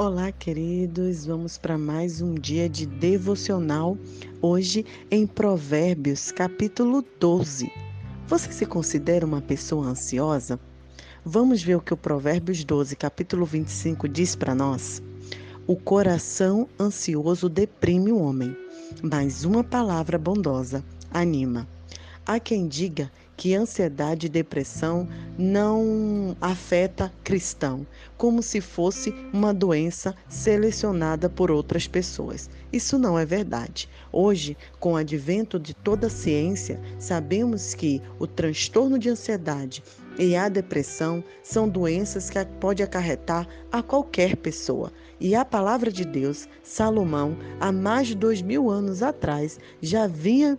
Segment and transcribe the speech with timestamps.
[0.00, 1.26] Olá, queridos.
[1.26, 3.98] Vamos para mais um dia de devocional,
[4.40, 7.68] hoje em Provérbios, capítulo 12.
[8.28, 10.60] Você se considera uma pessoa ansiosa?
[11.24, 15.02] Vamos ver o que o Provérbios 12, capítulo 25 diz para nós.
[15.66, 18.56] O coração ansioso deprime o homem,
[19.02, 21.66] mas uma palavra bondosa anima.
[22.24, 30.12] Há quem diga que ansiedade e depressão não afeta cristão, como se fosse uma doença
[30.28, 32.50] selecionada por outras pessoas.
[32.72, 33.88] Isso não é verdade.
[34.10, 39.84] Hoje, com o advento de toda a ciência, sabemos que o transtorno de ansiedade
[40.18, 44.92] e a depressão são doenças que pode acarretar a qualquer pessoa.
[45.20, 50.58] E a palavra de Deus, Salomão, há mais de dois mil anos atrás, já vinha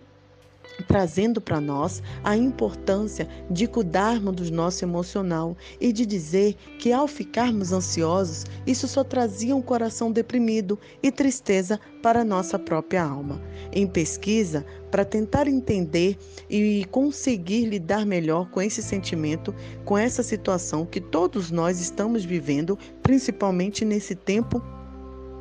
[0.86, 7.06] trazendo para nós a importância de cuidarmos do nosso emocional e de dizer que ao
[7.06, 13.40] ficarmos ansiosos, isso só trazia um coração deprimido e tristeza para nossa própria alma.
[13.72, 19.54] Em pesquisa, para tentar entender e conseguir lidar melhor com esse sentimento,
[19.84, 24.62] com essa situação que todos nós estamos vivendo, principalmente nesse tempo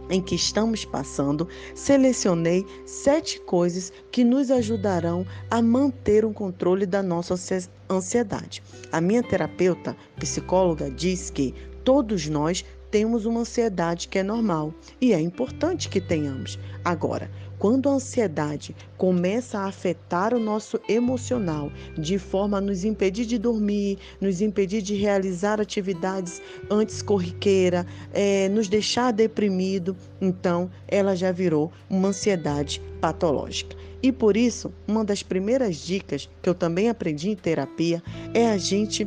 [0.09, 7.03] em que estamos passando, selecionei sete coisas que nos ajudarão a manter o controle da
[7.03, 7.35] nossa
[7.89, 8.63] ansiedade.
[8.91, 15.13] A minha terapeuta, psicóloga, diz que todos nós temos uma ansiedade que é normal e
[15.13, 16.57] é importante que tenhamos.
[16.83, 17.29] Agora,
[17.59, 23.38] quando a ansiedade começa a afetar o nosso emocional de forma a nos impedir de
[23.38, 31.31] dormir, nos impedir de realizar atividades antes corriqueira, é, nos deixar deprimido, então ela já
[31.33, 33.75] virou uma ansiedade patológica.
[34.01, 38.01] E por isso, uma das primeiras dicas que eu também aprendi em terapia
[38.33, 39.05] é a gente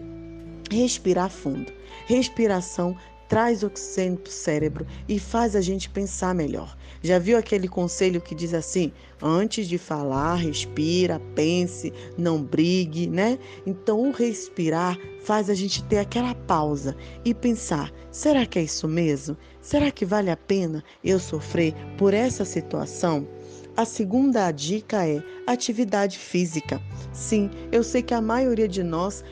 [0.71, 1.73] respirar fundo.
[2.07, 2.97] Respiração
[3.33, 6.77] traz oxigênio para o cérebro e faz a gente pensar melhor.
[7.03, 13.39] Já viu aquele conselho que diz assim: antes de falar, respira, pense, não brigue, né?
[13.65, 16.95] Então, o respirar faz a gente ter aquela pausa
[17.25, 19.35] e pensar: será que é isso mesmo?
[19.63, 23.27] Será que vale a pena eu sofrer por essa situação?
[23.75, 26.79] A segunda dica é atividade física.
[27.15, 29.25] Sim, eu sei que a maioria de nós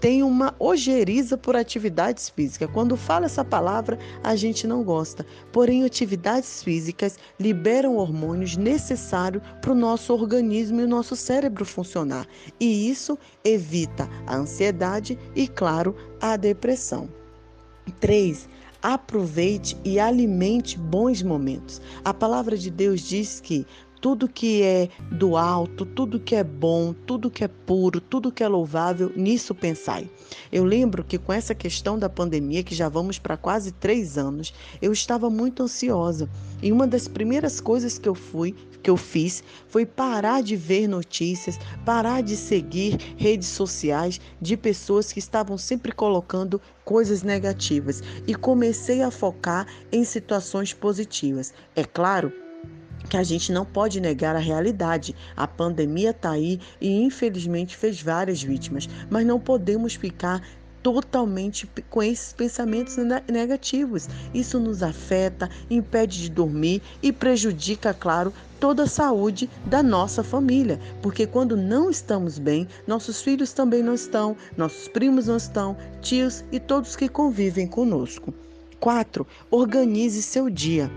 [0.00, 2.70] tem uma ojeriza por atividades físicas.
[2.72, 5.26] Quando fala essa palavra, a gente não gosta.
[5.52, 12.26] Porém, atividades físicas liberam hormônios necessários para o nosso organismo e o nosso cérebro funcionar.
[12.58, 17.08] E isso evita a ansiedade e, claro, a depressão.
[18.00, 18.48] 3.
[18.82, 21.82] Aproveite e alimente bons momentos.
[22.02, 23.66] A palavra de Deus diz que
[24.00, 28.42] tudo que é do alto, tudo que é bom, tudo que é puro, tudo que
[28.42, 30.08] é louvável, nisso pensai.
[30.50, 34.54] Eu lembro que com essa questão da pandemia, que já vamos para quase três anos,
[34.80, 36.28] eu estava muito ansiosa.
[36.62, 40.88] E uma das primeiras coisas que eu fui, que eu fiz, foi parar de ver
[40.88, 48.34] notícias, parar de seguir redes sociais de pessoas que estavam sempre colocando coisas negativas e
[48.34, 51.52] comecei a focar em situações positivas.
[51.76, 52.32] É claro
[53.10, 55.16] que a gente não pode negar a realidade.
[55.36, 60.40] A pandemia está aí e infelizmente fez várias vítimas, mas não podemos ficar
[60.80, 62.96] totalmente com esses pensamentos
[63.28, 64.08] negativos.
[64.32, 70.80] Isso nos afeta, impede de dormir e prejudica, claro, toda a saúde da nossa família,
[71.02, 76.44] porque quando não estamos bem, nossos filhos também não estão, nossos primos não estão, tios
[76.52, 78.32] e todos que convivem conosco.
[78.78, 79.26] 4.
[79.50, 80.90] Organize seu dia.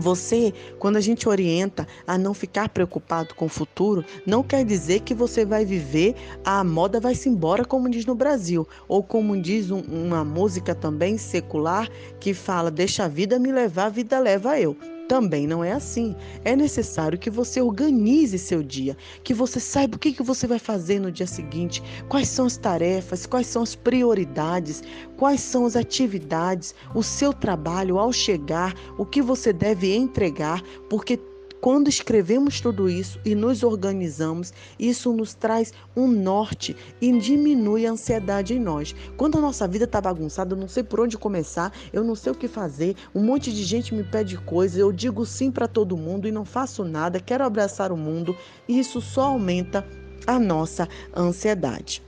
[0.00, 5.00] Você, quando a gente orienta a não ficar preocupado com o futuro, não quer dizer
[5.00, 6.14] que você vai viver
[6.44, 11.18] a moda vai-se embora, como diz no Brasil, ou como diz um, uma música também
[11.18, 11.88] secular
[12.20, 14.76] que fala: Deixa a vida me levar, a vida leva eu.
[15.08, 16.14] Também não é assim.
[16.44, 21.00] É necessário que você organize seu dia, que você saiba o que, você vai fazer
[21.00, 24.82] no dia seguinte, quais são as tarefas, quais são as prioridades,
[25.16, 31.18] quais são as atividades, o seu trabalho ao chegar, o que você deve entregar, porque
[31.60, 37.92] quando escrevemos tudo isso e nos organizamos, isso nos traz um norte e diminui a
[37.92, 38.94] ansiedade em nós.
[39.16, 42.32] Quando a nossa vida está bagunçada, eu não sei por onde começar, eu não sei
[42.32, 45.96] o que fazer, um monte de gente me pede coisas, eu digo sim para todo
[45.96, 48.36] mundo e não faço nada, quero abraçar o mundo,
[48.68, 49.84] e isso só aumenta
[50.26, 52.02] a nossa ansiedade.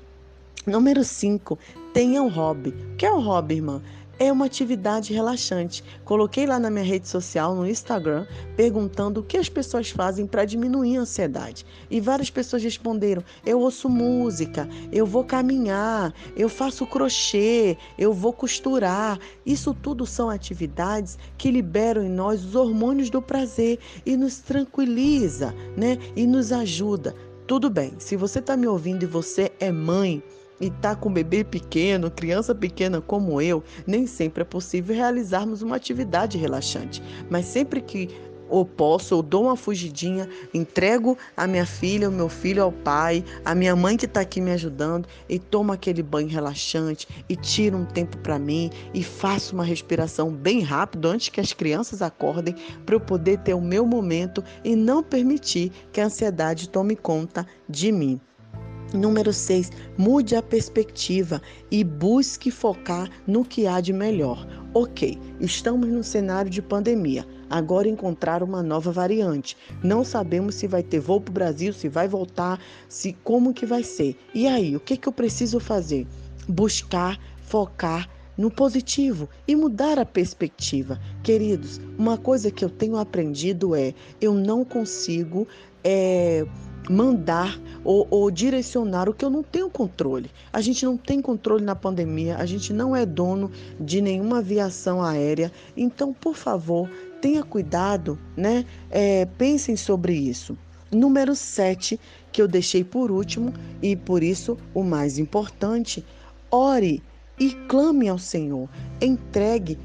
[0.67, 1.59] Número 5,
[1.93, 2.71] tenha um hobby.
[2.93, 3.83] O que é um hobby, irmã?
[4.21, 5.83] É uma atividade relaxante.
[6.05, 10.45] Coloquei lá na minha rede social, no Instagram, perguntando o que as pessoas fazem para
[10.45, 11.65] diminuir a ansiedade.
[11.91, 18.35] E várias pessoas responderam: eu ouço música, eu vou caminhar, eu faço crochê, eu vou
[18.35, 19.19] costurar.
[19.45, 25.55] Isso tudo são atividades que liberam em nós os hormônios do prazer e nos tranquiliza,
[25.75, 25.97] né?
[26.15, 27.15] E nos ajuda.
[27.47, 30.23] Tudo bem, se você está me ouvindo e você é mãe,
[30.61, 35.77] e está com bebê pequeno, criança pequena como eu, nem sempre é possível realizarmos uma
[35.77, 37.03] atividade relaxante.
[37.29, 38.09] Mas sempre que
[38.51, 43.25] ou posso, eu dou uma fugidinha, entrego a minha filha, o meu filho ao pai,
[43.45, 47.79] a minha mãe que está aqui me ajudando e tomo aquele banho relaxante e tiro
[47.79, 52.55] um tempo para mim e faço uma respiração bem rápido antes que as crianças acordem
[52.85, 57.47] para eu poder ter o meu momento e não permitir que a ansiedade tome conta
[57.69, 58.21] de mim.
[58.93, 61.41] Número 6, mude a perspectiva
[61.71, 64.45] e busque focar no que há de melhor.
[64.75, 67.25] Ok, estamos no cenário de pandemia.
[67.49, 69.57] Agora encontrar uma nova variante.
[69.83, 73.65] Não sabemos se vai ter voo para o Brasil, se vai voltar, se como que
[73.65, 74.17] vai ser.
[74.35, 76.05] E aí, o que, que eu preciso fazer?
[76.49, 81.01] Buscar, focar no positivo e mudar a perspectiva.
[81.23, 85.47] Queridos, uma coisa que eu tenho aprendido é eu não consigo
[85.85, 86.45] é,
[86.89, 90.31] mandar ou, ou, direcionar o que eu não tenho controle.
[90.53, 95.03] A gente não tem controle na pandemia, a gente não é dono de nenhuma aviação
[95.03, 95.53] aérea.
[95.77, 96.89] Então, por favor,
[97.21, 98.65] tenha cuidado, né?
[98.91, 100.57] É, pensem sobre isso.
[100.91, 102.01] Número 7,
[102.33, 106.05] que eu deixei por último e por isso o mais importante,
[106.51, 107.03] ore
[107.39, 108.69] e clame ao Senhor,
[109.01, 109.79] entregue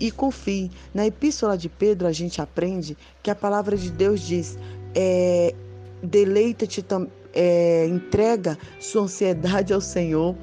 [0.00, 0.70] e confie.
[0.94, 4.56] Na Epístola de Pedro, a gente aprende que a palavra de Deus diz:
[4.94, 5.54] é,
[6.02, 6.84] deleita-te,
[7.32, 10.34] é, entrega sua ansiedade ao Senhor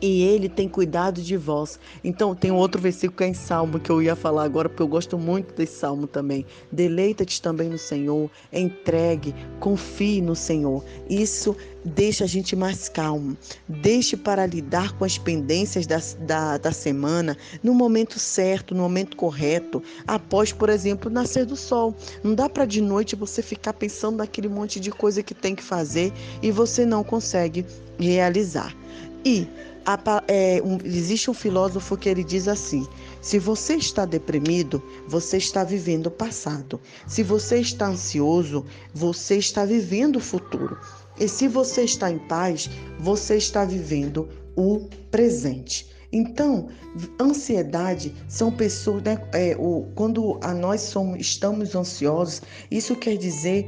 [0.00, 1.78] e ele tem cuidado de vós.
[2.02, 4.88] Então, tem outro versículo que é em Salmo que eu ia falar agora, porque eu
[4.88, 6.44] gosto muito desse salmo também.
[6.70, 10.84] Deleita-te também no Senhor, entregue, confie no Senhor.
[11.08, 13.36] Isso deixa a gente mais calmo.
[13.68, 19.16] Deixe para lidar com as pendências da, da, da semana no momento certo, no momento
[19.16, 21.94] correto, após, por exemplo, nascer do sol.
[22.22, 25.62] Não dá para de noite você ficar pensando naquele monte de coisa que tem que
[25.62, 26.12] fazer
[26.42, 27.64] e você não consegue
[27.98, 28.74] realizar.
[29.24, 29.46] E
[29.86, 32.86] a, é, um, existe um filósofo que ele diz assim:
[33.22, 36.80] se você está deprimido, você está vivendo o passado.
[37.06, 40.76] Se você está ansioso, você está vivendo o futuro.
[41.18, 42.68] E se você está em paz,
[42.98, 45.86] você está vivendo o presente.
[46.12, 46.68] Então,
[47.20, 53.66] ansiedade são pessoas, né, é, o, quando a nós somos, estamos ansiosos, isso quer dizer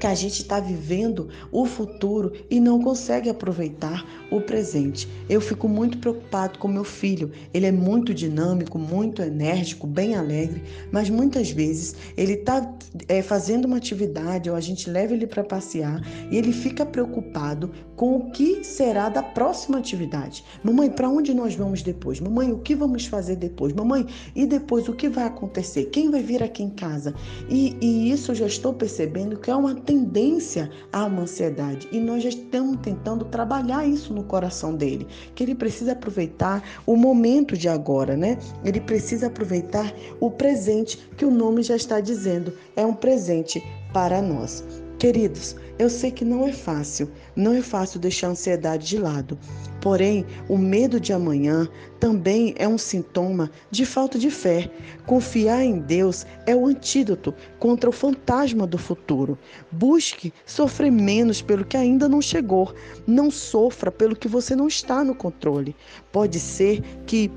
[0.00, 5.06] que a gente está vivendo o futuro e não consegue aproveitar o presente.
[5.28, 7.30] Eu fico muito preocupado com meu filho.
[7.52, 12.74] Ele é muito dinâmico, muito enérgico, bem alegre, mas muitas vezes ele está
[13.08, 16.00] é, fazendo uma atividade ou a gente leva ele para passear
[16.30, 20.42] e ele fica preocupado com o que será da próxima atividade.
[20.64, 22.18] Mamãe, para onde nós vamos depois?
[22.18, 23.74] Mamãe, o que vamos fazer depois?
[23.74, 25.84] Mamãe, e depois o que vai acontecer?
[25.86, 27.14] Quem vai vir aqui em casa?
[27.50, 31.88] E, e isso eu já estou percebendo que é uma tendência a uma ansiedade.
[31.90, 36.94] E nós já estamos tentando trabalhar isso no coração dele, que ele precisa aproveitar o
[36.94, 38.38] momento de agora, né?
[38.64, 43.60] Ele precisa aproveitar o presente que o nome já está dizendo, é um presente
[43.92, 44.62] para nós.
[45.00, 49.38] Queridos, eu sei que não é fácil, não é fácil deixar a ansiedade de lado.
[49.80, 51.66] Porém, o medo de amanhã
[51.98, 54.70] também é um sintoma de falta de fé.
[55.06, 59.38] Confiar em Deus é o antídoto contra o fantasma do futuro.
[59.72, 62.74] Busque sofrer menos pelo que ainda não chegou.
[63.06, 65.74] Não sofra pelo que você não está no controle.
[66.12, 67.30] Pode ser que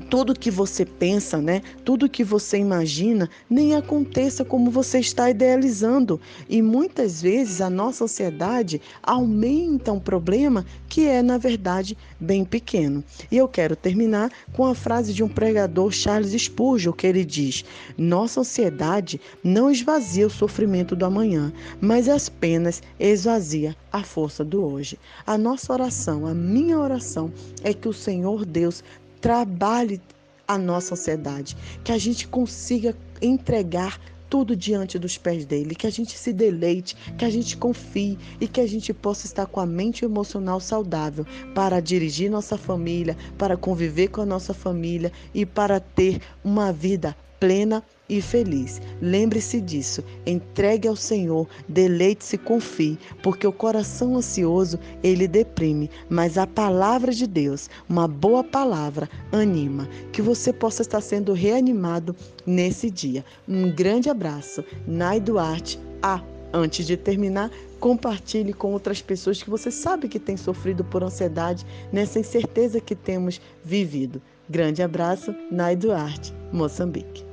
[0.00, 1.60] tudo que você pensa, né?
[1.84, 6.20] Tudo que você imagina nem aconteça como você está idealizando.
[6.48, 13.04] E muitas vezes a nossa ansiedade aumenta um problema que é, na verdade, bem pequeno.
[13.30, 17.64] E eu quero terminar com a frase de um pregador, Charles Spurgeon, que ele diz:
[17.96, 24.98] Nossa ansiedade não esvazia o sofrimento do amanhã, mas apenas esvazia a força do hoje.
[25.26, 28.82] A nossa oração, a minha oração é que o Senhor Deus
[29.20, 30.00] trabalhe
[30.46, 35.90] a nossa ansiedade, que a gente consiga entregar tudo diante dos pés dele, que a
[35.90, 39.66] gente se deleite, que a gente confie e que a gente possa estar com a
[39.66, 45.80] mente emocional saudável para dirigir nossa família, para conviver com a nossa família e para
[45.80, 48.80] ter uma vida plena e feliz.
[49.00, 50.02] Lembre-se disso.
[50.26, 57.26] Entregue ao Senhor, deleite-se, confie, porque o coração ansioso ele deprime, mas a palavra de
[57.26, 59.88] Deus, uma boa palavra, anima.
[60.12, 62.14] Que você possa estar sendo reanimado
[62.46, 63.24] nesse dia.
[63.46, 64.64] Um grande abraço.
[64.86, 65.78] Nai Duarte.
[66.00, 71.04] A Antes de terminar, compartilhe com outras pessoas que você sabe que têm sofrido por
[71.04, 74.22] ansiedade nessa incerteza que temos vivido.
[74.48, 77.27] Grande abraço, Nai Duarte, Moçambique.